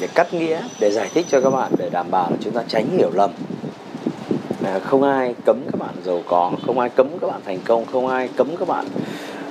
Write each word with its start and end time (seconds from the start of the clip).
để 0.00 0.08
cắt 0.14 0.34
nghĩa, 0.34 0.60
để 0.80 0.90
giải 0.90 1.10
thích 1.14 1.26
cho 1.28 1.40
các 1.40 1.50
bạn 1.50 1.72
để 1.78 1.88
đảm 1.92 2.06
bảo 2.10 2.30
là 2.30 2.36
chúng 2.40 2.52
ta 2.52 2.62
tránh 2.68 2.86
hiểu 2.98 3.10
lầm. 3.14 3.30
À, 4.64 4.78
không 4.78 5.02
ai 5.02 5.34
cấm 5.46 5.60
các 5.72 5.78
bạn 5.78 5.94
giàu 6.04 6.22
có, 6.28 6.52
không 6.66 6.78
ai 6.78 6.88
cấm 6.88 7.08
các 7.20 7.26
bạn 7.26 7.40
thành 7.44 7.58
công, 7.64 7.86
không 7.92 8.06
ai 8.06 8.28
cấm 8.36 8.56
các 8.56 8.68
bạn 8.68 8.86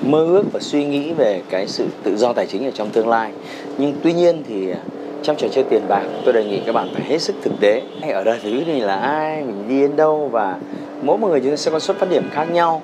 mơ 0.02 0.26
ước 0.26 0.44
và 0.54 0.60
suy 0.60 0.86
nghĩ 0.86 1.14
về 1.14 1.42
cái 1.50 1.68
sự 1.68 1.88
tự 2.04 2.18
do 2.18 2.34
tài 2.34 2.48
chính 2.48 2.66
ở 2.66 2.72
trong 2.72 2.90
tương 2.90 3.08
lai. 3.08 3.32
Nhưng 3.78 3.94
tuy 4.04 4.14
nhiên 4.14 4.44
thì 4.48 4.72
à, 4.72 4.80
trong 5.24 5.36
trò 5.38 5.48
chơi 5.52 5.64
tiền 5.64 5.82
bạc 5.88 6.04
tôi 6.26 6.34
đề 6.34 6.46
nghị 6.46 6.60
các 6.66 6.72
bạn 6.72 6.90
phải 6.94 7.04
hết 7.04 7.22
sức 7.22 7.36
thực 7.44 7.54
tế 7.60 7.82
ở 8.14 8.24
đời 8.24 8.40
thứ 8.44 8.50
này 8.68 8.80
là 8.80 8.96
ai 8.96 9.44
mình 9.44 9.68
đi 9.68 9.82
đến 9.82 9.96
đâu 9.96 10.30
và 10.32 10.60
mỗi 11.02 11.18
một 11.18 11.28
người 11.28 11.40
chúng 11.40 11.50
ta 11.50 11.56
sẽ 11.56 11.72
có 11.72 11.80
xuất 11.80 11.98
phát 11.98 12.10
điểm 12.10 12.30
khác 12.32 12.52
nhau 12.52 12.82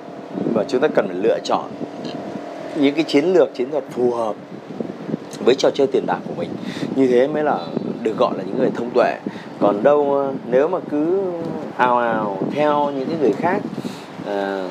và 0.54 0.64
chúng 0.68 0.80
ta 0.80 0.88
cần 0.88 1.08
phải 1.08 1.16
lựa 1.16 1.38
chọn 1.44 1.70
những 2.76 2.94
cái 2.94 3.04
chiến 3.04 3.24
lược 3.24 3.54
chiến 3.54 3.70
thuật 3.70 3.84
phù 3.90 4.10
hợp 4.10 4.34
với 5.44 5.54
trò 5.54 5.70
chơi 5.70 5.86
tiền 5.86 6.06
bạc 6.06 6.18
của 6.28 6.34
mình. 6.36 6.50
Như 6.96 7.06
thế 7.06 7.28
mới 7.28 7.44
là 7.44 7.58
được 8.02 8.16
gọi 8.18 8.32
là 8.36 8.42
những 8.46 8.58
người 8.58 8.70
thông 8.74 8.90
tuệ. 8.94 9.16
Còn 9.60 9.82
đâu 9.82 10.14
ờ, 10.14 10.32
nếu 10.50 10.68
mà 10.68 10.78
cứ 10.90 11.22
ào 11.76 11.98
ào 11.98 12.38
theo 12.54 12.90
những 12.90 13.08
cái 13.08 13.16
người 13.20 13.32
khác 13.32 13.60
à, 14.26 14.68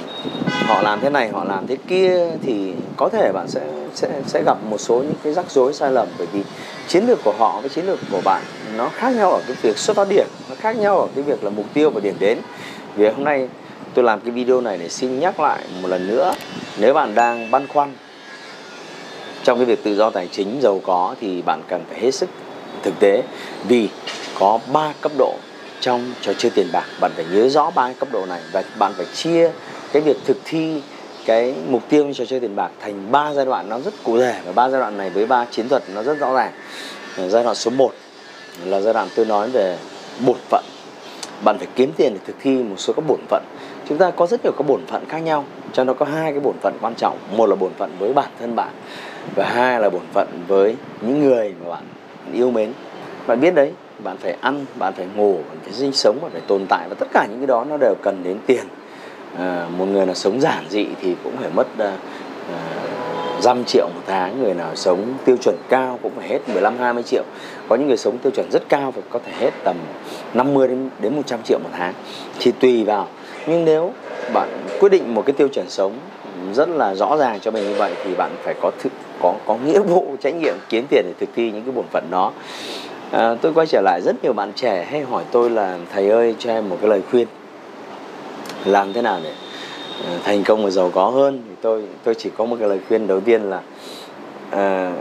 họ 0.66 0.82
làm 0.82 1.02
thế 1.02 1.10
này 1.10 1.30
họ 1.30 1.44
làm 1.44 1.68
thế 1.68 1.78
kia 1.88 2.28
thì 2.42 2.74
có 2.98 3.10
thể 3.10 3.32
bạn 3.34 3.48
sẽ 3.48 3.62
sẽ 3.94 4.22
sẽ 4.28 4.44
gặp 4.46 4.58
một 4.70 4.78
số 4.78 4.96
những 4.96 5.14
cái 5.24 5.34
rắc 5.34 5.52
rối 5.52 5.74
sai 5.74 5.92
lầm. 5.92 6.08
Bởi 6.18 6.28
vì 6.34 6.42
chiến 6.88 7.08
lược 7.08 7.20
của 7.24 7.34
họ 7.38 7.62
với 7.62 7.70
chiến 7.70 7.86
lược 7.86 8.00
của 8.12 8.22
bạn 8.26 8.42
nó 8.78 8.90
khác 8.90 9.16
nhau 9.16 9.32
ở 9.32 9.42
cái 9.48 9.56
việc 9.62 9.78
xuất 9.78 9.98
phát 9.98 10.10
điểm 10.10 10.28
nó 10.50 10.56
khác 10.60 10.78
nhau 10.78 11.00
ở 11.00 11.08
cái 11.16 11.24
việc 11.24 11.44
là 11.44 11.50
mục 11.50 11.66
tiêu 11.74 11.90
và 11.90 12.00
điểm 12.04 12.16
đến. 12.20 12.38
Vì 12.96 13.08
hôm 13.08 13.24
nay 13.24 13.50
tôi 13.94 14.06
làm 14.06 14.20
cái 14.20 14.32
video 14.32 14.62
này 14.62 14.78
để 14.78 14.90
xin 14.90 15.20
nhắc 15.20 15.40
lại 15.40 15.64
một 15.82 15.88
lần 15.88 16.08
nữa. 16.08 16.34
Nếu 16.78 16.94
bạn 16.94 17.16
đang 17.16 17.52
băn 17.52 17.68
khoăn 17.68 17.94
trong 19.44 19.58
cái 19.58 19.66
việc 19.66 19.84
tự 19.84 19.96
do 19.96 20.10
tài 20.10 20.28
chính 20.32 20.60
giàu 20.62 20.82
có 20.84 21.16
thì 21.22 21.42
bạn 21.42 21.62
cần 21.68 21.84
phải 21.90 22.00
hết 22.00 22.12
sức 22.12 22.30
thực 22.84 22.94
tế. 23.00 23.24
Vì 23.68 23.90
có 24.40 24.60
ba 24.74 24.94
cấp 25.02 25.12
độ 25.18 25.36
trong 25.82 26.14
trò 26.22 26.34
chơi 26.38 26.52
tiền 26.56 26.68
bạc. 26.74 26.86
Bạn 27.00 27.12
phải 27.16 27.26
nhớ 27.32 27.50
rõ 27.50 27.72
ba 27.76 27.94
cấp 27.94 28.10
độ 28.12 28.26
này 28.26 28.42
và 28.52 28.64
bạn 28.80 28.94
phải 28.98 29.06
chia 29.14 29.52
cái 29.94 30.02
việc 30.02 30.18
thực 30.26 30.38
thi 30.46 30.82
cái 31.26 31.54
mục 31.70 31.82
tiêu 31.90 32.04
trong 32.04 32.14
trò 32.14 32.26
chơi 32.26 32.40
tiền 32.40 32.56
bạc 32.56 32.72
thành 32.82 33.12
ba 33.12 33.34
giai 33.34 33.46
đoạn. 33.46 33.70
Nó 33.70 33.80
rất 33.80 33.94
cụ 34.04 34.18
thể 34.18 34.40
và 34.46 34.52
ba 34.52 34.70
giai 34.70 34.82
đoạn 34.82 34.98
này 34.98 35.10
với 35.10 35.26
ba 35.26 35.46
chiến 35.52 35.70
thuật 35.70 35.84
nó 35.94 36.04
rất 36.04 36.20
rõ 36.20 36.34
ràng. 36.34 36.52
Ờ, 37.18 37.30
giai 37.30 37.44
đoạn 37.44 37.56
số 37.56 37.72
1 37.72 37.94
là 38.66 38.82
giai 38.82 38.94
đoạn 38.94 39.08
tôi 39.16 39.26
nói 39.26 39.50
về 39.50 39.78
bổn 40.26 40.38
phận. 40.50 40.64
Bạn 41.44 41.58
phải 41.58 41.68
kiếm 41.76 41.92
tiền 41.98 42.14
để 42.14 42.20
thực 42.28 42.36
thi 42.42 42.52
một 42.52 42.76
số 42.78 42.94
các 42.94 43.06
bổn 43.08 43.20
phận 43.30 43.44
chúng 43.90 43.98
ta 43.98 44.12
có 44.12 44.28
rất 44.28 44.44
nhiều 44.44 44.54
các 44.58 44.68
bổn 44.68 44.86
phận 44.88 45.06
khác 45.10 45.20
nhau 45.20 45.46
trong 45.74 45.88
đó 45.88 45.94
có 45.94 46.06
hai 46.06 46.32
cái 46.32 46.40
bổn 46.40 46.56
phận 46.62 46.78
quan 46.82 46.96
trọng. 46.96 47.18
Một 47.38 47.46
là 47.46 47.56
bổn 47.56 47.72
phận 47.78 47.92
với 48.00 48.14
bản 48.14 48.30
thân 48.40 48.56
bạn 48.56 48.70
và 49.36 49.50
hai 49.50 49.82
là 49.82 49.90
bổn 49.90 50.02
phận 50.14 50.28
với 50.48 50.76
những 51.02 51.22
người 51.22 51.54
mà 51.64 51.70
bạn 51.70 51.84
yêu 52.34 52.52
mến. 52.52 52.74
Bạn 53.28 53.40
biết 53.40 53.56
đấy 53.56 53.72
bạn 54.04 54.18
phải 54.18 54.36
ăn 54.42 54.66
bạn 54.76 54.94
phải 54.94 55.08
ngủ 55.16 55.34
bạn 55.34 55.58
phải 55.64 55.74
sinh 55.74 55.94
sống 55.94 56.18
bạn 56.22 56.32
phải 56.32 56.42
tồn 56.48 56.66
tại 56.70 56.90
và 56.90 56.96
tất 57.00 57.08
cả 57.14 57.28
những 57.30 57.40
cái 57.40 57.48
đó 57.48 57.66
nó 57.70 57.78
đều 57.78 57.96
cần 58.02 58.24
đến 58.24 58.38
tiền. 58.46 58.66
À, 59.38 59.68
một 59.78 59.86
người 59.86 60.06
nào 60.06 60.16
sống 60.16 60.42
giản 60.42 60.66
dị 60.70 60.88
thì 61.02 61.16
cũng 61.24 61.38
phải 61.38 61.50
mất 61.56 61.68
à, 61.78 61.98
à 62.52 62.84
dăm 63.44 63.64
triệu 63.66 63.90
một 63.96 64.02
tháng. 64.08 64.44
Người 64.44 64.54
nào 64.54 64.76
sống 64.76 65.14
tiêu 65.26 65.38
chuẩn 65.38 65.56
cao 65.70 66.00
cũng 66.04 66.12
phải 66.16 66.28
hết 66.28 66.40
15 66.50 66.78
20 66.80 67.04
triệu. 67.04 67.24
Có 67.70 67.76
những 67.76 67.88
người 67.88 67.98
sống 67.98 68.18
tiêu 68.18 68.32
chuẩn 68.36 68.52
rất 68.52 68.64
cao 68.70 68.92
và 68.92 69.02
có 69.10 69.20
thể 69.26 69.32
hết 69.40 69.52
tầm 69.64 69.76
50 70.34 70.68
đến 70.68 70.90
đến 71.00 71.16
100 71.16 71.40
triệu 71.44 71.60
một 71.60 71.70
tháng. 71.74 71.94
Thì 72.40 72.52
tùy 72.52 72.84
vào 72.84 73.08
nhưng 73.48 73.66
nếu 73.66 73.94
bạn 74.34 74.50
quyết 74.80 74.90
định 74.90 75.16
một 75.16 75.24
cái 75.26 75.34
tiêu 75.34 75.48
chuẩn 75.48 75.70
sống 75.70 75.94
rất 76.54 76.70
là 76.70 76.96
rõ 76.96 77.18
ràng 77.18 77.40
cho 77.40 77.52
mình 77.52 77.64
như 77.64 77.76
vậy 77.78 77.94
thì 78.04 78.16
bạn 78.16 78.32
phải 78.44 78.56
có 78.62 78.72
thực 78.80 78.92
có 79.22 79.34
có 79.46 79.58
nghĩa 79.66 79.80
vụ 79.80 80.16
trách 80.22 80.36
nhiệm 80.36 80.56
kiếm 80.70 80.86
tiền 80.90 81.06
để 81.06 81.14
thực 81.20 81.30
thi 81.36 81.52
những 81.52 81.64
cái 81.64 81.72
bổn 81.72 81.86
phận 81.92 82.04
đó. 82.12 82.32
À, 83.12 83.36
tôi 83.42 83.54
quay 83.54 83.68
trở 83.68 83.82
lại 83.82 84.02
rất 84.06 84.24
nhiều 84.24 84.34
bạn 84.34 84.52
trẻ 84.56 84.88
hay 84.92 85.02
hỏi 85.02 85.24
tôi 85.32 85.50
là 85.50 85.78
thầy 85.94 86.10
ơi 86.10 86.36
cho 86.40 86.50
em 86.50 86.70
một 86.70 86.78
cái 86.82 86.90
lời 86.90 87.02
khuyên. 87.12 87.28
Làm 88.66 88.94
thế 88.94 89.02
nào 89.02 89.20
để 89.24 89.34
ờ, 90.06 90.18
thành 90.24 90.44
công 90.44 90.64
và 90.64 90.70
giàu 90.70 90.92
có 90.94 91.06
hơn? 91.10 91.42
Thì 91.50 91.56
tôi 91.62 91.84
tôi 92.04 92.16
chỉ 92.16 92.30
có 92.38 92.46
một 92.46 92.56
cái 92.60 92.70
lời 92.70 92.80
khuyên 92.88 93.08
đầu 93.08 93.20
tiên 93.20 93.42
là 93.42 93.62
à, 94.52 94.94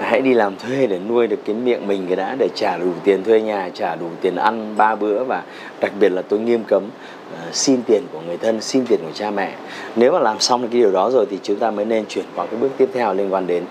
hãy 0.00 0.20
đi 0.20 0.34
làm 0.34 0.56
thuê 0.56 0.86
để 0.86 0.98
nuôi 1.08 1.26
được 1.26 1.36
cái 1.44 1.56
miệng 1.56 1.86
mình 1.86 2.06
cái 2.06 2.16
đã 2.16 2.36
để 2.38 2.48
trả 2.54 2.78
đủ 2.78 2.92
tiền 3.04 3.24
thuê 3.24 3.40
nhà 3.40 3.70
trả 3.74 3.94
đủ 3.94 4.06
tiền 4.20 4.36
ăn 4.36 4.74
ba 4.76 4.94
bữa 4.94 5.24
và 5.24 5.42
đặc 5.80 5.92
biệt 6.00 6.08
là 6.08 6.22
tôi 6.22 6.40
nghiêm 6.40 6.64
cấm 6.64 6.84
uh, 6.84 7.54
xin 7.54 7.82
tiền 7.82 8.02
của 8.12 8.20
người 8.26 8.36
thân 8.36 8.60
xin 8.60 8.86
tiền 8.86 9.00
của 9.02 9.12
cha 9.14 9.30
mẹ. 9.30 9.54
Nếu 9.96 10.12
mà 10.12 10.18
làm 10.18 10.40
xong 10.40 10.68
cái 10.68 10.80
điều 10.80 10.92
đó 10.92 11.10
rồi 11.10 11.26
thì 11.30 11.38
chúng 11.42 11.56
ta 11.56 11.70
mới 11.70 11.84
nên 11.84 12.04
chuyển 12.08 12.24
qua 12.34 12.46
cái 12.46 12.60
bước 12.60 12.70
tiếp 12.76 12.88
theo 12.94 13.14
liên 13.14 13.32
quan 13.32 13.46
đến 13.46 13.64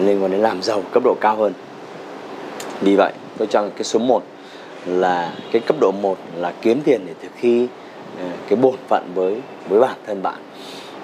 liên 0.00 0.22
quan 0.22 0.30
đến 0.32 0.40
làm 0.40 0.62
giàu 0.62 0.82
cấp 0.92 1.02
độ 1.04 1.16
cao 1.20 1.36
hơn. 1.36 1.52
Vì 2.80 2.96
vậy 2.96 3.12
tôi 3.38 3.48
cho 3.50 3.68
cái 3.76 3.84
số 3.84 3.98
1 3.98 4.22
là 4.86 5.32
cái 5.52 5.62
cấp 5.66 5.76
độ 5.80 5.92
1 5.92 6.18
là 6.36 6.52
kiếm 6.62 6.80
tiền 6.84 7.00
để 7.06 7.12
thực 7.22 7.32
thi 7.40 7.64
uh, 7.64 8.32
cái 8.48 8.56
bổn 8.56 8.74
phận 8.88 9.06
với 9.14 9.36
với 9.68 9.80
bản 9.80 9.96
thân 10.06 10.22
bạn. 10.22 10.38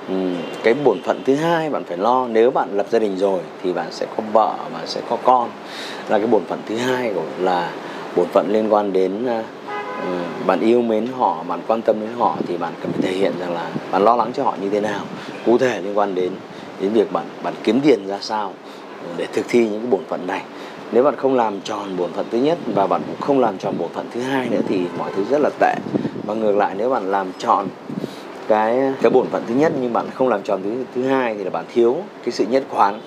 Ừ, 0.09 0.15
cái 0.63 0.75
bổn 0.75 1.03
phận 1.03 1.23
thứ 1.25 1.35
hai 1.35 1.71
bạn 1.71 1.85
phải 1.85 1.97
lo 1.97 2.27
nếu 2.33 2.51
bạn 2.51 2.69
lập 2.77 2.87
gia 2.91 2.99
đình 2.99 3.17
rồi 3.17 3.41
thì 3.63 3.73
bạn 3.73 3.87
sẽ 3.91 4.07
có 4.17 4.23
vợ 4.33 4.55
và 4.73 4.81
sẽ 4.87 5.01
có 5.09 5.17
con. 5.25 5.51
Là 6.09 6.19
cái 6.19 6.27
bổn 6.27 6.45
phận 6.45 6.59
thứ 6.67 6.77
hai 6.77 7.13
của 7.15 7.23
là 7.41 7.71
bổn 8.17 8.27
phận 8.29 8.47
liên 8.53 8.73
quan 8.73 8.93
đến 8.93 9.27
uh, 9.27 9.45
bạn 10.47 10.61
yêu 10.61 10.83
mến 10.83 11.07
họ 11.19 11.45
bạn 11.49 11.61
quan 11.67 11.83
tâm 11.83 12.01
đến 12.01 12.11
họ 12.19 12.37
thì 12.49 12.57
bạn 12.57 12.73
cần 12.83 12.93
phải 12.93 13.03
thể 13.03 13.13
hiện 13.13 13.33
rằng 13.41 13.55
là 13.55 13.71
bạn 13.91 14.03
lo 14.05 14.17
lắng 14.17 14.33
cho 14.35 14.45
họ 14.45 14.55
như 14.63 14.69
thế 14.69 14.81
nào. 14.81 15.01
Cụ 15.47 15.59
thể 15.59 15.81
liên 15.81 15.99
quan 15.99 16.15
đến 16.15 16.33
đến 16.81 16.93
việc 16.93 17.13
bạn 17.13 17.25
bạn 17.43 17.55
kiếm 17.65 17.81
tiền 17.81 18.07
ra 18.07 18.19
sao 18.21 18.53
để 19.17 19.27
thực 19.33 19.45
thi 19.49 19.69
những 19.69 19.81
cái 19.81 19.91
bổn 19.91 20.05
phận 20.09 20.27
này. 20.27 20.43
Nếu 20.93 21.03
bạn 21.03 21.17
không 21.17 21.35
làm 21.35 21.61
tròn 21.61 21.97
bổn 21.97 22.13
phận 22.13 22.27
thứ 22.31 22.39
nhất 22.39 22.59
và 22.75 22.87
bạn 22.87 23.03
cũng 23.07 23.21
không 23.21 23.41
làm 23.41 23.59
tròn 23.59 23.75
bổn 23.79 23.89
phận 23.93 24.07
thứ 24.15 24.21
hai 24.21 24.49
nữa 24.49 24.61
thì 24.69 24.81
mọi 24.99 25.13
thứ 25.17 25.25
rất 25.31 25.41
là 25.41 25.51
tệ. 25.61 25.75
Và 26.27 26.35
ngược 26.35 26.57
lại 26.57 26.75
nếu 26.79 26.91
bạn 26.91 27.11
làm 27.11 27.33
tròn 27.39 27.69
cái 28.49 28.93
cái 29.03 29.10
bổn 29.10 29.27
phận 29.27 29.43
thứ 29.49 29.55
nhất 29.55 29.72
nhưng 29.81 29.93
bạn 29.93 30.06
không 30.15 30.28
làm 30.28 30.43
tròn 30.43 30.60
thứ 30.65 30.71
thứ 30.94 31.03
hai 31.03 31.34
thì 31.34 31.44
là 31.44 31.50
bạn 31.50 31.65
thiếu 31.75 31.97
cái 32.25 32.32
sự 32.32 32.44
nhất 32.50 32.65
quán. 32.71 33.00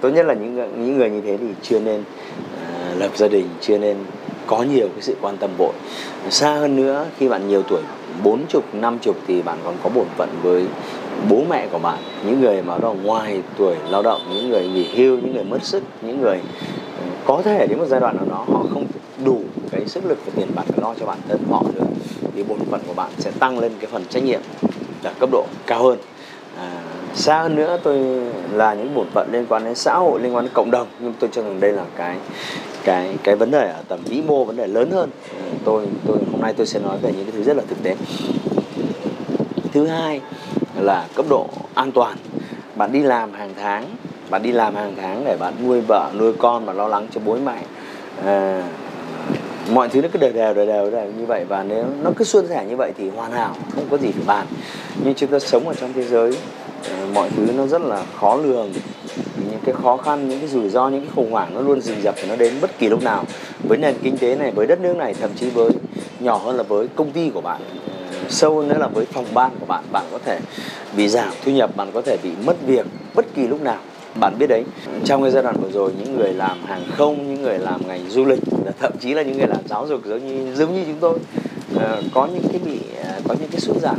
Tốt 0.00 0.08
nhất 0.08 0.26
là 0.26 0.34
những 0.34 0.54
những 0.56 0.98
người 0.98 1.10
như 1.10 1.20
thế 1.20 1.36
thì 1.36 1.46
chưa 1.62 1.80
nên 1.80 2.00
uh, 2.00 3.00
lập 3.00 3.10
gia 3.16 3.28
đình 3.28 3.46
chưa 3.60 3.78
nên 3.78 3.96
có 4.46 4.62
nhiều 4.62 4.88
cái 4.88 5.02
sự 5.02 5.16
quan 5.20 5.36
tâm 5.36 5.50
vội. 5.58 5.72
Xa 6.30 6.54
hơn 6.54 6.76
nữa 6.76 7.06
khi 7.18 7.28
bạn 7.28 7.48
nhiều 7.48 7.62
tuổi 7.68 7.82
bốn 8.22 8.46
chục 8.48 8.64
năm 8.74 8.98
chục 8.98 9.16
thì 9.26 9.42
bạn 9.42 9.58
còn 9.64 9.74
có 9.82 9.90
bổn 9.94 10.06
phận 10.16 10.28
với 10.42 10.66
bố 11.30 11.42
mẹ 11.50 11.66
của 11.72 11.78
bạn. 11.78 11.98
Những 12.26 12.40
người 12.40 12.62
mà 12.62 12.78
đó 12.78 12.94
ngoài 13.02 13.42
tuổi 13.58 13.76
lao 13.90 14.02
động 14.02 14.20
những 14.34 14.50
người 14.50 14.68
nghỉ 14.68 14.88
hưu 14.94 15.16
những 15.16 15.34
người 15.34 15.44
mất 15.44 15.62
sức 15.62 15.82
những 16.02 16.20
người 16.20 16.38
ờ, 16.98 17.04
có 17.26 17.42
thể 17.42 17.66
đến 17.66 17.78
một 17.78 17.86
giai 17.88 18.00
đoạn 18.00 18.16
nào 18.16 18.26
đó 18.30 18.44
họ 18.52 18.66
không 18.74 18.86
đủ 19.24 19.40
cái 19.70 19.86
sức 19.86 20.04
lực 20.04 20.18
và 20.26 20.32
tiền 20.36 20.48
bạc 20.54 20.64
để 20.68 20.74
lo 20.82 20.94
cho 21.00 21.06
bản 21.06 21.18
thân 21.28 21.40
họ 21.50 21.62
nữa 21.74 21.84
thì 22.36 22.42
bổn 22.42 22.58
phận 22.70 22.80
của 22.86 22.94
bạn 22.94 23.10
sẽ 23.18 23.30
tăng 23.38 23.58
lên 23.58 23.72
cái 23.80 23.90
phần 23.92 24.04
trách 24.10 24.24
nhiệm 24.24 24.40
ở 25.04 25.10
cấp 25.18 25.28
độ 25.32 25.44
cao 25.66 25.82
hơn. 25.82 25.98
À, 26.58 26.70
xa 27.14 27.42
hơn 27.42 27.54
nữa 27.54 27.78
tôi 27.82 27.98
là 28.52 28.74
những 28.74 28.94
bổn 28.94 29.06
phận 29.14 29.28
liên 29.32 29.46
quan 29.48 29.64
đến 29.64 29.74
xã 29.74 29.94
hội 29.94 30.20
liên 30.20 30.34
quan 30.34 30.44
đến 30.44 30.54
cộng 30.54 30.70
đồng 30.70 30.86
nhưng 31.00 31.12
tôi 31.18 31.30
cho 31.32 31.42
rằng 31.42 31.60
đây 31.60 31.72
là 31.72 31.84
cái 31.96 32.16
cái 32.84 33.16
cái 33.22 33.36
vấn 33.36 33.50
đề 33.50 33.68
ở 33.68 33.82
tầm 33.88 33.98
vĩ 34.04 34.22
mô 34.26 34.44
vấn 34.44 34.56
đề 34.56 34.66
lớn 34.66 34.90
hơn. 34.90 35.10
À, 35.30 35.42
tôi 35.64 35.86
tôi 36.06 36.18
hôm 36.32 36.40
nay 36.40 36.54
tôi 36.56 36.66
sẽ 36.66 36.80
nói 36.80 36.96
về 37.02 37.12
những 37.16 37.24
cái 37.24 37.32
thứ 37.32 37.42
rất 37.42 37.56
là 37.56 37.62
thực 37.68 37.82
tế. 37.82 37.96
Thứ 39.72 39.86
hai 39.86 40.20
là 40.80 41.06
cấp 41.14 41.26
độ 41.28 41.46
an 41.74 41.92
toàn. 41.92 42.16
Bạn 42.74 42.92
đi 42.92 43.00
làm 43.00 43.32
hàng 43.32 43.54
tháng 43.56 43.84
bạn 44.32 44.42
đi 44.42 44.52
làm 44.52 44.74
hàng 44.74 44.94
tháng 44.96 45.24
để 45.24 45.36
bạn 45.40 45.54
nuôi 45.66 45.80
vợ 45.80 46.10
nuôi 46.18 46.32
con 46.38 46.64
và 46.64 46.72
lo 46.72 46.88
lắng 46.88 47.06
cho 47.10 47.20
bố 47.24 47.36
mẹ. 47.44 47.62
À, 48.24 48.62
mọi 49.70 49.88
thứ 49.88 50.02
nó 50.02 50.08
cứ 50.12 50.18
đều 50.18 50.32
đều 50.32 50.54
đều 50.54 50.66
đều, 50.66 50.90
đều 50.90 51.12
như 51.18 51.26
vậy. 51.26 51.44
Và 51.48 51.62
nếu 51.62 51.84
nó 52.02 52.10
cứ 52.16 52.24
suôn 52.24 52.48
sẻ 52.48 52.64
như 52.68 52.76
vậy 52.76 52.92
thì 52.98 53.08
hoàn 53.08 53.32
hảo 53.32 53.56
không 53.74 53.84
có 53.90 53.98
gì 53.98 54.12
phải 54.12 54.24
bàn. 54.26 54.46
Nhưng 55.04 55.14
chúng 55.14 55.30
ta 55.30 55.38
sống 55.38 55.68
ở 55.68 55.74
trong 55.74 55.92
thế 55.92 56.02
giới 56.02 56.36
ờ, 56.88 57.06
mọi 57.14 57.30
thứ 57.36 57.52
nó 57.56 57.66
rất 57.66 57.82
là 57.82 58.04
khó 58.20 58.36
lường. 58.36 58.72
Những 59.50 59.60
cái 59.64 59.74
khó 59.82 59.96
khăn 59.96 60.28
những 60.28 60.38
cái 60.38 60.48
rủi 60.48 60.68
ro 60.68 60.88
những 60.88 61.00
cái 61.00 61.10
khủng 61.14 61.32
hoảng 61.32 61.54
nó 61.54 61.60
luôn 61.60 61.80
rình 61.80 62.00
rập 62.02 62.14
và 62.20 62.24
nó 62.28 62.36
đến 62.36 62.54
bất 62.60 62.78
kỳ 62.78 62.88
lúc 62.88 63.02
nào. 63.02 63.24
Với 63.68 63.78
nền 63.78 63.94
kinh 64.02 64.18
tế 64.18 64.34
này 64.34 64.50
với 64.50 64.66
đất 64.66 64.80
nước 64.80 64.96
này 64.96 65.14
thậm 65.20 65.30
chí 65.36 65.50
với 65.50 65.70
nhỏ 66.20 66.36
hơn 66.36 66.56
là 66.56 66.62
với 66.62 66.88
công 66.96 67.10
ty 67.10 67.30
của 67.30 67.40
bạn 67.40 67.60
ờ, 67.86 68.18
sâu 68.28 68.56
hơn 68.56 68.68
nữa 68.68 68.78
là 68.78 68.88
với 68.88 69.04
phòng 69.04 69.26
ban 69.34 69.50
của 69.60 69.66
bạn. 69.66 69.84
Bạn 69.92 70.04
có 70.12 70.18
thể 70.24 70.38
bị 70.96 71.08
giảm 71.08 71.30
thu 71.44 71.52
nhập 71.52 71.76
bạn 71.76 71.90
có 71.94 72.02
thể 72.02 72.16
bị 72.22 72.30
mất 72.46 72.56
việc 72.66 72.86
bất 73.14 73.26
kỳ 73.34 73.46
lúc 73.46 73.62
nào 73.62 73.78
bạn 74.20 74.38
biết 74.38 74.46
đấy, 74.46 74.64
trong 75.04 75.22
cái 75.22 75.30
giai 75.30 75.42
đoạn 75.42 75.56
vừa 75.62 75.70
rồi, 75.70 75.92
những 75.98 76.16
người 76.16 76.32
làm 76.32 76.64
hàng 76.64 76.82
không, 76.96 77.34
những 77.34 77.42
người 77.42 77.58
làm 77.58 77.88
ngành 77.88 78.10
du 78.10 78.24
lịch 78.24 78.40
thậm 78.82 78.92
chí 79.00 79.14
là 79.14 79.22
những 79.22 79.38
người 79.38 79.46
làm 79.46 79.68
giáo 79.68 79.86
dục 79.86 80.00
giống 80.04 80.26
như 80.26 80.54
giống 80.54 80.74
như 80.74 80.84
chúng 80.86 80.98
tôi 81.00 81.18
ờ, 81.76 82.02
có 82.14 82.26
những 82.26 82.42
cái 82.52 82.60
bị 82.64 82.78
ờ, 83.04 83.20
có 83.28 83.34
những 83.40 83.48
cái 83.50 83.60
sút 83.60 83.76
giảm 83.76 83.96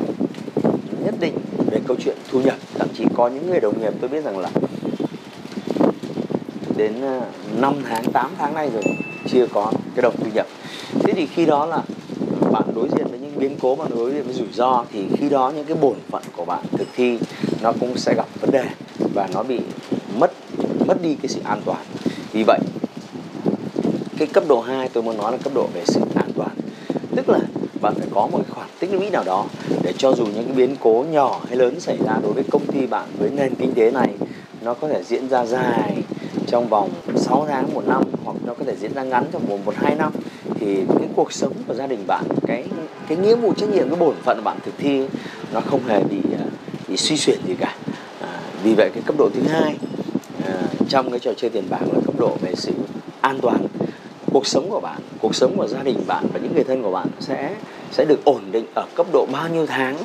nhất 1.05 1.15
định 1.19 1.33
về 1.71 1.79
câu 1.87 1.97
chuyện 1.99 2.17
thu 2.31 2.41
nhập. 2.41 2.55
Thậm 2.79 2.87
chí 2.93 3.05
có 3.15 3.27
những 3.27 3.49
người 3.49 3.59
đồng 3.59 3.81
nghiệp 3.81 3.93
tôi 4.01 4.09
biết 4.09 4.23
rằng 4.23 4.39
là 4.39 4.49
đến 6.77 7.01
ờ, 7.01 7.21
5 7.59 7.73
tháng 7.89 8.03
8 8.03 8.31
tháng 8.37 8.53
nay 8.53 8.69
rồi, 8.73 8.83
chưa 9.27 9.47
có 9.53 9.71
cái 9.95 10.01
đồng 10.01 10.15
thu 10.17 10.29
nhập. 10.33 10.47
Thế 10.99 11.13
thì 11.13 11.25
khi 11.25 11.45
đó 11.45 11.65
là 11.65 11.81
bạn 12.51 12.63
đối 12.75 12.87
diện 12.89 13.07
với 13.09 13.19
những 13.19 13.39
biến 13.39 13.55
cố, 13.61 13.75
bạn 13.75 13.87
đối 13.95 14.11
diện 14.11 14.23
với 14.23 14.33
rủi 14.33 14.47
ro, 14.53 14.85
thì 14.91 15.05
khi 15.17 15.29
đó 15.29 15.51
những 15.55 15.65
cái 15.65 15.77
bổn 15.81 15.95
phận 16.09 16.23
của 16.35 16.45
bạn 16.45 16.63
thực 16.71 16.87
thi, 16.95 17.19
nó 17.61 17.73
cũng 17.79 17.97
sẽ 17.97 18.13
gặp 18.15 18.25
vấn 18.41 18.51
đề 18.51 18.65
và 19.13 19.27
nó 19.33 19.43
bị 19.43 19.59
mất 20.19 20.31
mất 20.87 21.01
đi 21.01 21.15
cái 21.15 21.29
sự 21.29 21.41
an 21.43 21.61
toàn. 21.65 21.85
Vì 22.31 22.43
vậy 22.47 22.59
cái 24.17 24.27
cấp 24.27 24.43
độ 24.47 24.61
2 24.61 24.89
tôi 24.89 25.03
muốn 25.03 25.17
nói 25.17 25.31
là 25.31 25.37
cấp 25.37 25.53
độ 25.55 25.67
về 25.73 25.81
sự 25.85 26.01
an 26.15 26.31
toàn. 26.35 26.51
Tức 27.15 27.29
là 27.29 27.39
bạn 27.81 27.93
phải 27.97 28.07
có 28.13 28.27
một 28.31 28.39
khoản 28.49 28.67
tích 28.79 28.93
lũy 28.93 29.09
nào 29.09 29.23
đó 29.25 29.45
để 29.83 29.93
cho 29.97 30.13
dù 30.13 30.25
những 30.25 30.45
cái 30.45 30.55
biến 30.55 30.75
cố 30.79 31.05
nhỏ 31.11 31.41
hay 31.47 31.57
lớn 31.57 31.79
xảy 31.79 31.97
ra 32.05 32.13
đối 32.23 32.33
với 32.33 32.43
công 32.51 32.65
ty 32.65 32.87
bạn 32.87 33.07
với 33.19 33.29
nền 33.29 33.55
kinh 33.55 33.73
tế 33.73 33.91
này 33.91 34.09
nó 34.61 34.73
có 34.73 34.87
thể 34.87 35.03
diễn 35.03 35.29
ra 35.29 35.45
dài 35.45 35.97
trong 36.47 36.67
vòng 36.67 36.89
6 37.15 37.45
tháng 37.49 37.73
một 37.73 37.87
năm 37.87 38.03
hoặc 38.23 38.37
nó 38.45 38.53
có 38.53 38.65
thể 38.65 38.75
diễn 38.75 38.93
ra 38.93 39.03
ngắn 39.03 39.25
trong 39.31 39.45
vòng 39.45 39.65
một 39.65 39.73
hai 39.77 39.95
năm 39.95 40.11
thì 40.59 40.75
cái 40.99 41.07
cuộc 41.15 41.33
sống 41.33 41.53
của 41.67 41.73
gia 41.73 41.87
đình 41.87 42.03
bạn 42.07 42.23
cái 42.47 42.63
cái 43.07 43.17
nghĩa 43.17 43.35
vụ 43.35 43.53
trách 43.53 43.69
nhiệm 43.69 43.89
cái 43.89 43.99
bổn 43.99 44.15
phận 44.25 44.37
của 44.37 44.43
bạn 44.43 44.57
thực 44.65 44.73
thi 44.77 45.07
nó 45.53 45.61
không 45.61 45.87
hề 45.87 45.99
bị 45.99 46.19
à, 46.39 46.45
bị 46.87 46.97
suy 46.97 47.17
chuyển 47.17 47.39
gì 47.47 47.55
cả. 47.59 47.75
À, 48.21 48.39
vì 48.63 48.73
vậy 48.77 48.89
cái 48.93 49.03
cấp 49.05 49.15
độ 49.17 49.29
thứ 49.33 49.41
hai 49.49 49.75
trong 50.89 51.11
cái 51.11 51.19
trò 51.19 51.31
chơi 51.37 51.49
tiền 51.49 51.63
bạc 51.69 51.81
là 51.93 51.99
cấp 52.05 52.15
độ 52.19 52.37
về 52.41 52.51
sự 52.55 52.71
an 53.21 53.39
toàn, 53.41 53.67
cuộc 54.31 54.47
sống 54.47 54.69
của 54.69 54.79
bạn, 54.79 55.01
cuộc 55.21 55.35
sống 55.35 55.53
của 55.57 55.67
gia 55.67 55.83
đình 55.83 55.97
bạn 56.07 56.25
và 56.33 56.39
những 56.39 56.53
người 56.55 56.63
thân 56.63 56.83
của 56.83 56.91
bạn 56.91 57.07
sẽ 57.19 57.55
sẽ 57.91 58.05
được 58.05 58.25
ổn 58.25 58.41
định 58.51 58.65
ở 58.75 58.85
cấp 58.95 59.07
độ 59.13 59.25
bao 59.31 59.49
nhiêu 59.49 59.65
tháng 59.65 59.97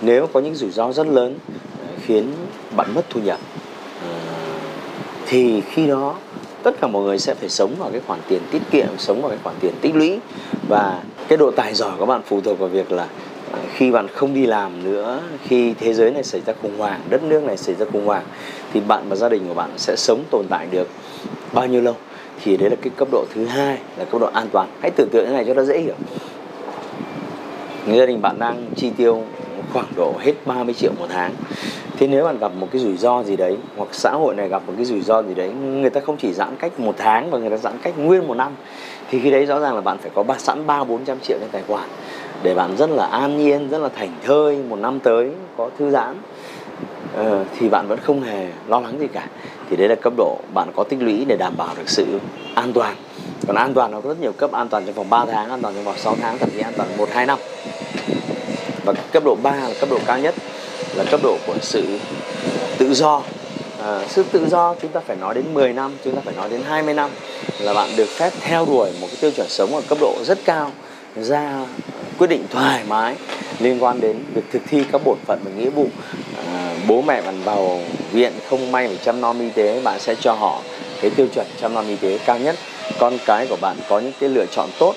nếu 0.00 0.26
có 0.26 0.40
những 0.40 0.54
rủi 0.54 0.70
ro 0.70 0.92
rất 0.92 1.06
lớn 1.06 1.38
ờ, 1.80 1.86
khiến 2.06 2.32
bạn 2.76 2.94
mất 2.94 3.02
thu 3.10 3.20
nhập. 3.20 3.38
Ờ, 4.02 4.18
thì 5.26 5.60
khi 5.60 5.86
đó, 5.86 6.14
tất 6.62 6.80
cả 6.80 6.86
mọi 6.86 7.02
người 7.02 7.18
sẽ 7.18 7.34
phải 7.34 7.48
sống 7.48 7.74
vào 7.78 7.90
cái 7.90 8.00
khoản 8.06 8.20
tiền 8.28 8.40
tiết 8.50 8.62
kiệm, 8.70 8.86
sống 8.98 9.22
vào 9.22 9.30
cái 9.30 9.38
khoản 9.42 9.56
tiền 9.60 9.72
tích 9.80 9.94
lũy 9.94 10.18
và 10.68 11.02
cái 11.28 11.38
độ 11.38 11.50
tài 11.50 11.74
giỏi 11.74 11.92
của 11.98 12.06
bạn 12.06 12.20
phụ 12.26 12.40
thuộc 12.40 12.58
vào 12.58 12.68
việc 12.68 12.92
là 12.92 13.08
khi 13.76 13.90
bạn 13.90 14.08
không 14.08 14.34
đi 14.34 14.46
làm 14.46 14.84
nữa, 14.84 15.20
khi 15.44 15.74
thế 15.74 15.94
giới 15.94 16.10
này 16.10 16.22
xảy 16.22 16.40
ra 16.46 16.52
khủng 16.62 16.78
hoảng, 16.78 17.00
đất 17.10 17.22
nước 17.22 17.44
này 17.44 17.56
xảy 17.56 17.74
ra 17.74 17.86
khủng 17.92 18.06
hoảng, 18.06 18.24
thì 18.72 18.80
bạn 18.80 19.08
và 19.08 19.16
gia 19.16 19.28
đình 19.28 19.48
của 19.48 19.54
bạn 19.54 19.70
sẽ 19.76 19.94
sống 19.96 20.24
tồn 20.30 20.46
tại 20.50 20.66
được 20.70 20.88
bao 21.52 21.66
nhiêu 21.66 21.80
lâu? 21.80 21.94
Thì 22.44 22.56
đấy 22.56 22.70
là 22.70 22.76
cái 22.82 22.90
cấp 22.96 23.08
độ 23.12 23.24
thứ 23.34 23.44
hai, 23.46 23.78
là 23.98 24.04
cấp 24.04 24.20
độ 24.20 24.26
an 24.32 24.48
toàn. 24.52 24.68
Hãy 24.82 24.90
tưởng 24.96 25.08
tượng 25.12 25.26
thế 25.26 25.32
này 25.32 25.44
cho 25.44 25.54
nó 25.54 25.62
dễ 25.62 25.78
hiểu. 25.78 25.94
Gia 27.86 28.06
đình 28.06 28.22
bạn 28.22 28.38
đang 28.38 28.66
chi 28.76 28.90
tiêu 28.96 29.22
khoảng 29.72 29.86
độ 29.96 30.14
hết 30.20 30.32
30 30.46 30.74
triệu 30.74 30.92
một 30.98 31.06
tháng. 31.08 31.32
Thế 31.98 32.06
nếu 32.06 32.24
bạn 32.24 32.38
gặp 32.38 32.52
một 32.58 32.68
cái 32.72 32.80
rủi 32.80 32.96
ro 32.96 33.22
gì 33.22 33.36
đấy, 33.36 33.56
hoặc 33.76 33.88
xã 33.92 34.10
hội 34.10 34.34
này 34.34 34.48
gặp 34.48 34.62
một 34.66 34.72
cái 34.76 34.84
rủi 34.84 35.00
ro 35.00 35.22
gì 35.22 35.34
đấy, 35.34 35.50
người 35.50 35.90
ta 35.90 36.00
không 36.00 36.16
chỉ 36.16 36.32
giãn 36.32 36.56
cách 36.58 36.80
một 36.80 36.94
tháng 36.98 37.30
mà 37.30 37.38
người 37.38 37.50
ta 37.50 37.56
giãn 37.56 37.78
cách 37.82 37.98
nguyên 37.98 38.26
một 38.26 38.34
năm, 38.34 38.52
thì 39.10 39.20
khi 39.20 39.30
đấy 39.30 39.46
rõ 39.46 39.60
ràng 39.60 39.74
là 39.74 39.80
bạn 39.80 39.98
phải 39.98 40.10
có 40.14 40.22
ba, 40.22 40.38
sẵn 40.38 40.66
ba, 40.66 40.84
bốn 40.84 41.04
trăm 41.04 41.20
triệu 41.20 41.38
trên 41.40 41.48
tài 41.52 41.62
khoản 41.68 41.88
để 42.42 42.54
bạn 42.54 42.76
rất 42.76 42.90
là 42.90 43.06
an 43.06 43.38
nhiên 43.38 43.68
rất 43.68 43.78
là 43.78 43.88
thành 43.88 44.12
thơi 44.24 44.56
một 44.68 44.76
năm 44.76 45.00
tới 45.00 45.30
có 45.56 45.70
thư 45.78 45.90
giãn 45.90 46.16
ờ, 47.16 47.44
thì 47.58 47.68
bạn 47.68 47.88
vẫn 47.88 47.98
không 48.02 48.22
hề 48.22 48.48
lo 48.68 48.80
lắng 48.80 48.96
gì 49.00 49.06
cả. 49.12 49.28
Thì 49.70 49.76
đấy 49.76 49.88
là 49.88 49.94
cấp 49.94 50.12
độ 50.16 50.38
bạn 50.54 50.72
có 50.76 50.84
tích 50.84 51.02
lũy 51.02 51.24
để 51.24 51.36
đảm 51.36 51.54
bảo 51.56 51.74
được 51.78 51.88
sự 51.88 52.06
an 52.54 52.72
toàn. 52.72 52.96
Còn 53.46 53.56
an 53.56 53.74
toàn 53.74 53.90
nó 53.90 54.00
có 54.00 54.08
rất 54.08 54.20
nhiều 54.20 54.32
cấp 54.32 54.52
an 54.52 54.68
toàn 54.68 54.86
trong 54.86 54.94
vòng 54.94 55.10
3 55.10 55.24
tháng 55.24 55.50
an 55.50 55.62
toàn 55.62 55.74
trong 55.74 55.84
vòng 55.84 55.98
6 55.98 56.16
tháng 56.20 56.38
thậm 56.38 56.48
chí 56.50 56.60
an 56.60 56.72
toàn 56.76 56.88
một 56.96 57.08
hai 57.12 57.26
năm. 57.26 57.38
Và 58.84 58.92
cấp 59.12 59.22
độ 59.24 59.36
3 59.42 59.50
là 59.50 59.74
cấp 59.80 59.88
độ 59.90 59.98
cao 60.06 60.18
nhất 60.18 60.34
là 60.94 61.04
cấp 61.10 61.20
độ 61.22 61.36
của 61.46 61.54
sự 61.60 61.98
tự 62.78 62.94
do. 62.94 63.22
À, 63.82 64.00
sự 64.08 64.24
tự 64.32 64.46
do 64.48 64.74
chúng 64.82 64.90
ta 64.90 65.00
phải 65.00 65.16
nói 65.16 65.34
đến 65.34 65.44
10 65.54 65.72
năm 65.72 65.92
chúng 66.04 66.14
ta 66.14 66.20
phải 66.24 66.34
nói 66.34 66.48
đến 66.50 66.62
20 66.68 66.94
năm 66.94 67.10
là 67.60 67.74
bạn 67.74 67.88
được 67.96 68.08
phép 68.08 68.30
theo 68.40 68.66
đuổi 68.66 68.90
một 69.00 69.06
cái 69.10 69.16
tiêu 69.20 69.30
chuẩn 69.30 69.48
sống 69.48 69.74
ở 69.74 69.80
cấp 69.88 69.98
độ 70.00 70.14
rất 70.24 70.38
cao 70.44 70.70
ra 71.16 71.66
quyết 72.18 72.26
định 72.26 72.44
thoải 72.50 72.84
mái 72.88 73.14
liên 73.60 73.84
quan 73.84 74.00
đến 74.00 74.16
việc 74.34 74.42
thực 74.52 74.62
thi 74.68 74.84
các 74.92 75.00
bổn 75.04 75.18
phận 75.26 75.38
và 75.44 75.50
nghĩa 75.56 75.70
vụ. 75.70 75.86
À, 76.54 76.74
bố 76.88 77.02
mẹ 77.02 77.22
bạn 77.22 77.42
vào 77.44 77.80
viện 78.12 78.32
không 78.50 78.72
may 78.72 78.88
phải 78.88 78.98
chăm 79.04 79.20
nom 79.20 79.40
y 79.40 79.50
tế 79.50 79.80
bạn 79.84 80.00
sẽ 80.00 80.14
cho 80.20 80.32
họ 80.32 80.60
cái 81.00 81.10
tiêu 81.10 81.26
chuẩn 81.34 81.46
chăm 81.60 81.74
nom 81.74 81.88
y 81.88 81.96
tế 81.96 82.18
cao 82.26 82.38
nhất. 82.38 82.56
Con 82.98 83.18
cái 83.26 83.46
của 83.46 83.56
bạn 83.60 83.76
có 83.88 84.00
những 84.00 84.12
cái 84.20 84.28
lựa 84.28 84.46
chọn 84.46 84.68
tốt 84.78 84.94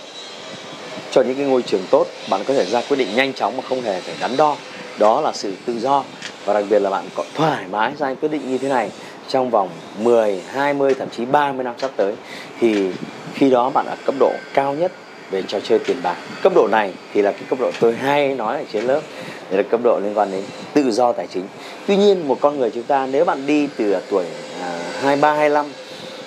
cho 1.11 1.21
những 1.21 1.35
cái 1.35 1.45
ngôi 1.45 1.61
trường 1.61 1.83
tốt 1.91 2.07
bạn 2.29 2.41
có 2.47 2.53
thể 2.53 2.65
ra 2.65 2.81
quyết 2.81 2.97
định 2.97 3.15
nhanh 3.15 3.33
chóng 3.33 3.57
mà 3.57 3.63
không 3.69 3.81
hề 3.81 4.01
phải 4.01 4.15
đắn 4.21 4.37
đo. 4.37 4.55
Đó 4.99 5.21
là 5.21 5.31
sự 5.33 5.53
tự 5.65 5.79
do 5.79 6.03
và 6.45 6.53
đặc 6.53 6.63
biệt 6.69 6.79
là 6.79 6.89
bạn 6.89 7.05
có 7.15 7.23
thoải 7.35 7.63
mái 7.71 7.91
ra 7.99 8.13
quyết 8.21 8.31
định 8.31 8.51
như 8.51 8.57
thế 8.57 8.69
này 8.69 8.89
trong 9.27 9.49
vòng 9.49 9.69
10, 9.99 10.41
20 10.51 10.93
thậm 10.93 11.09
chí 11.09 11.25
30 11.25 11.63
năm 11.63 11.75
sắp 11.77 11.91
tới. 11.95 12.13
Thì 12.59 12.87
khi 13.33 13.49
đó 13.49 13.69
bạn 13.69 13.85
ở 13.85 13.95
cấp 14.05 14.15
độ 14.19 14.31
cao 14.53 14.73
nhất 14.73 14.91
về 15.31 15.43
trò 15.47 15.59
chơi 15.59 15.79
tiền 15.79 15.97
bạc. 16.03 16.15
Cấp 16.43 16.53
độ 16.55 16.67
này 16.71 16.93
thì 17.13 17.21
là 17.21 17.31
cái 17.31 17.43
cấp 17.49 17.59
độ 17.59 17.71
tôi 17.79 17.95
hay 17.95 18.35
nói 18.35 18.57
ở 18.57 18.63
trên 18.73 18.83
lớp 18.83 19.01
đấy 19.49 19.57
là 19.57 19.69
cấp 19.69 19.79
độ 19.83 19.99
liên 20.03 20.17
quan 20.17 20.31
đến 20.31 20.43
tự 20.73 20.91
do 20.91 21.11
tài 21.11 21.27
chính. 21.27 21.43
Tuy 21.87 21.97
nhiên 21.97 22.27
một 22.27 22.37
con 22.41 22.59
người 22.59 22.71
chúng 22.71 22.83
ta 22.83 23.07
nếu 23.11 23.25
bạn 23.25 23.45
đi 23.45 23.67
từ 23.77 23.95
tuổi 24.09 24.25
à, 24.61 24.79
23, 25.01 25.33
25 25.33 25.65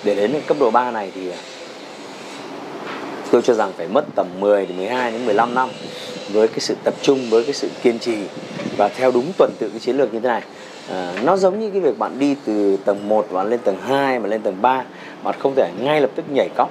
để 0.05 0.15
đến 0.15 0.35
cấp 0.47 0.57
độ 0.61 0.71
3 0.71 0.91
này 0.91 1.11
thì 1.15 1.31
à, 1.31 1.39
tôi 3.31 3.43
cho 3.43 3.55
rằng 3.55 3.73
phải 3.77 3.89
mất 3.89 4.05
tầm 4.17 4.27
10 4.41 4.67
đến 4.67 4.77
12 4.77 5.11
đến 5.11 5.27
15 5.27 5.55
năm 5.55 5.69
với 6.33 6.49
cái 6.49 6.61
sự 6.61 6.77
tập 6.85 6.95
trung 7.03 7.31
với 7.31 7.45
cái 7.45 7.53
sự 7.53 7.69
kiên 7.83 7.99
trì 7.99 8.17
và 8.77 8.89
theo 8.89 9.11
đúng 9.11 9.33
tuần 9.39 9.51
tự 9.59 9.69
cái 9.69 9.81
chiến 9.81 9.97
lược 9.97 10.15
như 10.15 10.21
thế 10.21 10.29
này. 10.29 10.43
À, 10.91 11.13
nó 11.25 11.37
giống 11.37 11.61
như 11.61 11.71
cái 11.71 11.81
việc 11.81 11.99
bạn 11.99 12.19
đi 12.19 12.37
từ 12.45 12.77
tầng 12.85 13.09
1 13.09 13.27
và 13.31 13.45
lên 13.45 13.61
tầng 13.65 13.77
2 13.87 14.19
mà 14.19 14.29
lên 14.29 14.43
tầng 14.43 14.63
3 14.63 14.85
bạn 15.23 15.35
không 15.39 15.55
thể 15.57 15.71
ngay 15.81 16.01
lập 16.01 16.11
tức 16.15 16.25
nhảy 16.31 16.49
cóc 16.57 16.71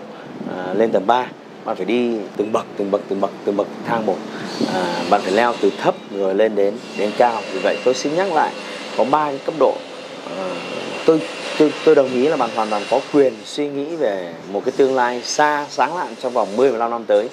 à, 0.57 0.73
lên 0.73 0.91
tầng 0.91 1.07
3 1.07 1.27
bạn 1.65 1.75
phải 1.75 1.85
đi 1.85 2.11
từng 2.37 2.51
bậc 2.51 2.65
từng 2.77 2.91
bậc 2.91 3.01
từng 3.09 3.21
bậc 3.21 3.31
từng 3.45 3.57
bậc 3.57 3.67
thang 3.87 4.05
một. 4.05 4.17
À, 4.73 5.03
bạn 5.09 5.21
phải 5.21 5.31
leo 5.31 5.53
từ 5.61 5.71
thấp 5.81 5.95
rồi 6.17 6.35
lên 6.35 6.55
đến 6.55 6.73
đến 6.97 7.11
cao. 7.17 7.41
Vì 7.53 7.59
vậy 7.59 7.77
tôi 7.83 7.93
xin 7.93 8.15
nhắc 8.15 8.33
lại 8.33 8.51
có 8.97 9.03
ba 9.03 9.31
cấp 9.45 9.53
độ. 9.59 9.73
À, 10.37 10.49
tôi 11.05 11.21
tôi 11.57 11.73
tôi 11.85 11.95
đồng 11.95 12.13
ý 12.13 12.27
là 12.27 12.37
bạn 12.37 12.49
hoàn 12.55 12.69
toàn 12.69 12.83
có 12.89 12.99
quyền 13.13 13.33
suy 13.45 13.67
nghĩ 13.67 13.85
về 13.95 14.33
một 14.51 14.61
cái 14.65 14.73
tương 14.77 14.95
lai 14.95 15.21
xa 15.23 15.65
sáng 15.69 15.97
lạn 15.97 16.15
trong 16.21 16.33
vòng 16.33 16.55
10 16.55 16.69
15 16.69 16.91
năm 16.91 17.03
tới. 17.05 17.29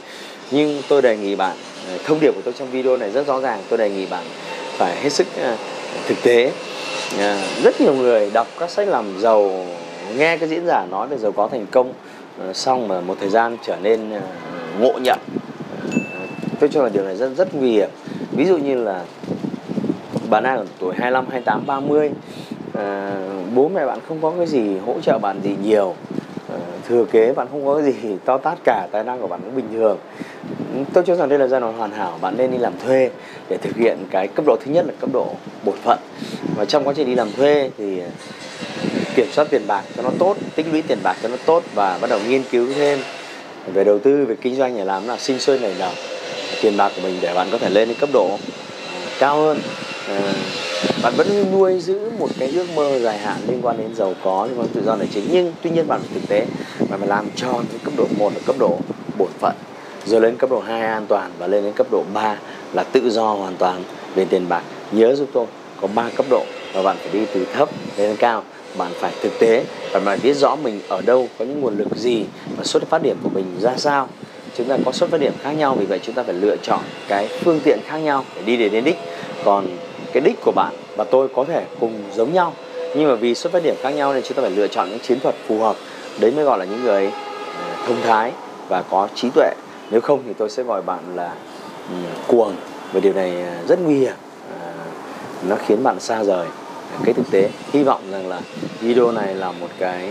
Nhưng 0.51 0.83
tôi 0.89 1.03
đề 1.03 1.17
nghị 1.17 1.37
bạn 1.37 1.57
à, 1.89 1.97
thông 2.05 2.21
điệp 2.21 2.33
của 2.35 2.41
tôi 2.45 2.55
trong 2.59 2.71
video 2.71 2.97
này 2.97 3.11
rất 3.11 3.27
rõ 3.27 3.41
ràng. 3.41 3.63
Tôi 3.69 3.79
đề 3.79 3.91
nghị 3.91 4.07
bạn 4.07 4.25
phải 4.77 4.97
hết 4.97 5.11
sức 5.11 5.27
à, 5.43 5.57
thực 6.09 6.23
tế. 6.23 6.53
À, 7.19 7.43
rất 7.63 7.81
nhiều 7.81 7.95
người 7.95 8.31
đọc 8.31 8.47
các 8.59 8.71
sách 8.71 8.89
làm 8.89 9.21
giàu 9.21 9.67
nghe 10.17 10.37
cái 10.37 10.49
diễn 10.49 10.67
giả 10.67 10.87
nói 10.91 11.09
về 11.09 11.17
giàu 11.19 11.33
có 11.33 11.49
thành 11.49 11.67
công 11.71 11.93
Ờ, 12.39 12.53
xong 12.53 12.89
mà 12.89 13.01
một 13.01 13.17
thời 13.21 13.29
gian 13.29 13.57
trở 13.63 13.77
nên 13.83 14.11
ờ, 14.11 14.21
ngộ 14.81 14.99
nhận. 15.03 15.19
Ờ, 16.13 16.27
tôi 16.61 16.69
cho 16.73 16.83
là 16.83 16.89
điều 16.89 17.05
này 17.05 17.17
rất 17.17 17.31
rất 17.37 17.55
nguy 17.55 17.71
hiểm. 17.71 17.91
Ví 18.33 18.45
dụ 18.45 18.57
như 18.57 18.75
là 18.75 19.05
bạn 20.31 20.43
đang 20.43 20.57
ở 20.57 20.67
tuổi 20.79 20.95
25, 20.95 21.27
28, 21.31 21.67
30 21.67 22.11
à, 22.75 23.13
bố 23.55 23.69
mẹ 23.69 23.87
bạn 23.87 23.99
không 24.09 24.19
có 24.23 24.33
cái 24.37 24.47
gì 24.47 24.79
hỗ 24.87 25.01
trợ 25.01 25.19
bạn 25.19 25.41
gì 25.43 25.57
nhiều. 25.63 25.95
À, 26.49 26.57
thừa 26.89 27.05
kế 27.05 27.33
bạn 27.33 27.47
không 27.51 27.67
có 27.67 27.75
cái 27.75 27.93
gì 27.93 28.17
to 28.25 28.39
tát 28.39 28.59
cả 28.65 28.89
tài 28.93 29.05
năng 29.05 29.21
của 29.21 29.29
bạn 29.29 29.41
cũng 29.45 29.57
bình 29.57 29.69
thường. 29.73 29.99
Tôi 30.93 31.05
cho 31.07 31.17
rằng 31.17 31.29
đây 31.29 31.39
là 31.39 31.47
giai 31.47 31.61
đoạn 31.61 31.79
hoàn 31.79 31.91
hảo 31.91 32.19
bạn 32.21 32.35
nên 32.37 32.51
đi 32.51 32.59
làm 32.59 32.73
thuê 32.85 33.11
để 33.49 33.57
thực 33.57 33.77
hiện 33.77 33.99
cái 34.11 34.29
cấp 34.29 34.45
độ 34.47 34.57
thứ 34.65 34.73
nhất 34.73 34.87
là 34.87 34.93
cấp 35.01 35.11
độ 35.13 35.27
bổn 35.65 35.77
phận. 35.77 35.99
Và 36.57 36.65
trong 36.65 36.85
quá 36.85 36.95
trình 36.97 37.07
đi 37.07 37.15
làm 37.15 37.33
thuê 37.33 37.71
thì 37.79 38.01
kiểm 39.19 39.33
soát 39.33 39.49
tiền 39.51 39.63
bạc 39.67 39.83
cho 39.97 40.03
nó 40.03 40.11
tốt 40.19 40.37
tích 40.55 40.67
lũy 40.73 40.83
tiền 40.83 40.99
bạc 41.03 41.17
cho 41.23 41.29
nó 41.29 41.37
tốt 41.47 41.63
và 41.75 41.99
bắt 42.01 42.11
đầu 42.11 42.21
nghiên 42.29 42.43
cứu 42.51 42.69
thêm 42.75 42.99
về 43.75 43.85
đầu 43.85 43.99
tư 43.99 44.25
về 44.25 44.37
kinh 44.41 44.57
doanh 44.57 44.77
để 44.77 44.85
làm 44.85 45.09
là 45.09 45.17
sinh 45.17 45.41
sôi 45.41 45.59
nảy 45.59 45.75
nở 45.79 45.91
tiền 46.63 46.77
bạc 46.77 46.93
của 46.97 47.03
mình 47.03 47.19
để 47.21 47.35
bạn 47.35 47.49
có 47.53 47.59
thể 47.59 47.71
lên 47.71 47.89
đến 47.89 47.97
cấp 48.01 48.09
độ 48.13 48.29
ờ, 48.95 49.11
cao 49.19 49.37
hơn. 49.37 49.59
À, 50.09 50.33
bạn 51.03 51.13
vẫn 51.17 51.53
nuôi 51.53 51.81
giữ 51.81 52.11
một 52.19 52.29
cái 52.39 52.53
ước 52.55 52.67
mơ 52.75 52.99
dài 52.99 53.19
hạn 53.19 53.37
liên 53.49 53.59
quan 53.63 53.79
đến 53.79 53.95
giàu 53.95 54.15
có 54.25 54.47
liên 54.47 54.59
quan 54.59 54.67
đến 54.67 54.75
tự 54.75 54.87
do 54.87 54.97
tài 54.97 55.09
chính. 55.15 55.25
Nhưng 55.31 55.53
tuy 55.63 55.71
nhiên 55.71 55.89
bạn 55.89 56.01
thực 56.15 56.29
tế 56.29 56.47
bạn 56.91 56.99
phải 56.99 57.09
làm 57.09 57.27
cho 57.37 57.53
cái 57.53 57.79
cấp 57.85 57.95
độ 57.97 58.07
một 58.19 58.33
là 58.35 58.41
cấp 58.47 58.57
độ 58.59 58.79
bổn 59.19 59.31
phận 59.41 59.55
rồi 60.07 60.21
lên 60.21 60.37
cấp 60.37 60.51
độ 60.51 60.61
2 60.61 60.81
an 60.81 61.07
toàn 61.07 61.31
và 61.39 61.47
lên 61.47 61.65
đến 61.65 61.73
cấp 61.73 61.87
độ 61.91 62.05
3 62.15 62.37
là 62.73 62.83
tự 62.83 63.11
do 63.11 63.33
hoàn 63.33 63.57
toàn 63.57 63.83
về 64.15 64.25
tiền 64.25 64.49
bạc. 64.49 64.63
Nhớ 64.93 65.15
giúp 65.15 65.29
tôi 65.33 65.47
có 65.81 65.89
3 65.95 66.11
cấp 66.17 66.27
độ 66.31 66.45
và 66.73 66.83
bạn 66.83 66.97
phải 67.01 67.09
đi 67.13 67.27
từ 67.35 67.47
thấp 67.55 67.69
đến 67.97 68.17
cao 68.17 68.43
bạn 68.77 68.93
phải 69.01 69.13
thực 69.23 69.39
tế 69.39 69.65
và 69.93 70.01
bạn 70.01 70.19
biết 70.23 70.35
rõ 70.35 70.57
mình 70.57 70.81
ở 70.89 71.03
đâu, 71.03 71.29
có 71.39 71.45
những 71.45 71.61
nguồn 71.61 71.79
lực 71.79 71.97
gì 71.97 72.25
và 72.57 72.65
xuất 72.65 72.89
phát 72.89 73.03
điểm 73.03 73.17
của 73.23 73.31
mình 73.35 73.45
ra 73.61 73.73
sao. 73.77 74.09
Chúng 74.57 74.69
ta 74.69 74.77
có 74.85 74.93
xuất 74.93 75.11
phát 75.11 75.21
điểm 75.21 75.33
khác 75.43 75.53
nhau, 75.53 75.77
vì 75.79 75.87
vậy 75.87 76.01
chúng 76.03 76.15
ta 76.15 76.23
phải 76.23 76.35
lựa 76.35 76.57
chọn 76.63 76.81
cái 77.09 77.29
phương 77.29 77.61
tiện 77.65 77.79
khác 77.87 77.99
nhau 77.99 78.25
để 78.37 78.43
đi 78.43 78.57
để 78.57 78.69
đến 78.69 78.85
đích. 78.85 78.97
Còn 79.45 79.67
cái 80.13 80.21
đích 80.21 80.37
của 80.45 80.53
bạn 80.53 80.75
và 80.97 81.05
tôi 81.05 81.29
có 81.29 81.45
thể 81.45 81.65
cùng 81.81 81.93
giống 82.15 82.33
nhau. 82.33 82.53
Nhưng 82.97 83.09
mà 83.09 83.15
vì 83.15 83.35
xuất 83.35 83.53
phát 83.53 83.63
điểm 83.63 83.75
khác 83.83 83.91
nhau 83.91 84.15
nên 84.15 84.23
chúng 84.23 84.37
ta 84.37 84.43
phải 84.43 84.51
lựa 84.51 84.69
chọn 84.69 84.91
những 84.91 84.99
chiến 84.99 85.21
thuật 85.21 85.35
phù 85.49 85.59
hợp. 85.59 85.77
Đấy 86.21 86.31
mới 86.31 86.45
gọi 86.45 86.59
là 86.59 86.65
những 86.65 86.85
người 86.85 87.11
ờ, 87.57 87.87
thông 87.87 88.03
thái 88.03 88.33
và 88.69 88.83
có 88.83 89.09
trí 89.15 89.31
tuệ. 89.31 89.53
Nếu 89.91 90.01
không 90.01 90.23
thì 90.27 90.33
tôi 90.39 90.51
sẽ 90.51 90.63
gọi 90.63 90.83
bạn 90.83 91.01
là 91.15 91.35
cuồng. 92.27 92.55
Và 92.93 93.01
điều 93.01 93.13
này 93.13 93.43
ờ, 93.43 93.67
rất 93.69 93.79
nguy 93.81 93.99
hiểm. 93.99 94.15
Ờ, 94.61 94.71
nó 95.49 95.57
khiến 95.67 95.83
bạn 95.83 96.01
xa 96.01 96.25
rời 96.25 96.47
cái 97.05 97.15
thực 97.15 97.31
tế 97.31 97.51
hy 97.73 97.83
vọng 97.83 98.11
rằng 98.11 98.29
là 98.29 98.41
video 98.81 99.13
này 99.13 99.35
là 99.35 99.53
một 99.53 99.71
cái 99.79 100.11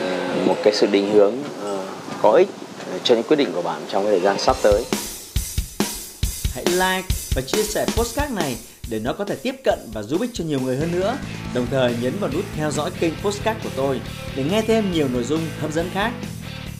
ờ, 0.00 0.16
một 0.46 0.56
cái 0.64 0.74
sự 0.74 0.86
định 0.86 1.10
hướng 1.12 1.34
ờ, 1.62 1.84
có 2.22 2.32
ích 2.32 2.48
ờ, 2.92 2.98
cho 3.04 3.14
những 3.14 3.24
quyết 3.24 3.36
định 3.36 3.52
của 3.54 3.62
bạn 3.62 3.80
trong 3.88 4.02
cái 4.02 4.12
thời 4.12 4.20
gian 4.20 4.38
sắp 4.38 4.56
tới 4.62 4.84
hãy 6.54 6.64
like 6.66 7.08
và 7.34 7.42
chia 7.46 7.62
sẻ 7.62 7.86
postcard 7.96 8.34
này 8.34 8.56
để 8.90 8.98
nó 8.98 9.12
có 9.12 9.24
thể 9.24 9.36
tiếp 9.36 9.54
cận 9.64 9.78
và 9.94 10.02
giúp 10.02 10.20
ích 10.20 10.30
cho 10.34 10.44
nhiều 10.44 10.60
người 10.60 10.76
hơn 10.76 10.92
nữa. 10.92 11.16
Đồng 11.54 11.66
thời 11.70 11.94
nhấn 12.02 12.18
vào 12.20 12.30
nút 12.30 12.44
theo 12.56 12.70
dõi 12.70 12.90
kênh 13.00 13.12
postcard 13.22 13.60
của 13.64 13.70
tôi 13.76 14.00
để 14.36 14.44
nghe 14.44 14.62
thêm 14.62 14.92
nhiều 14.92 15.08
nội 15.08 15.24
dung 15.24 15.40
hấp 15.60 15.72
dẫn 15.72 15.90
khác. 15.94 16.12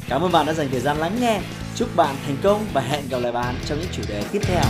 Cảm 0.08 0.22
ơn 0.22 0.32
bạn 0.32 0.46
đã 0.46 0.52
dành 0.52 0.68
thời 0.70 0.80
gian 0.80 0.98
lắng 0.98 1.16
nghe. 1.20 1.40
Chúc 1.76 1.96
bạn 1.96 2.16
thành 2.26 2.36
công 2.42 2.66
và 2.72 2.80
hẹn 2.80 3.08
gặp 3.10 3.18
lại 3.18 3.32
bạn 3.32 3.54
trong 3.66 3.78
những 3.78 3.90
chủ 3.92 4.02
đề 4.08 4.22
tiếp 4.32 4.40
theo. 4.42 4.62